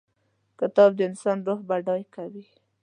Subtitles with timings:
[0.59, 2.43] کتاب د انسان روح بډای کوي.